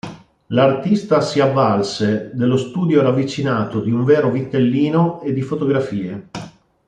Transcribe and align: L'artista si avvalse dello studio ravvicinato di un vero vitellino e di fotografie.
L'artista 0.47 1.21
si 1.21 1.39
avvalse 1.41 2.31
dello 2.33 2.57
studio 2.57 3.03
ravvicinato 3.03 3.79
di 3.81 3.91
un 3.91 4.03
vero 4.03 4.31
vitellino 4.31 5.21
e 5.21 5.31
di 5.31 5.43
fotografie. 5.43 6.29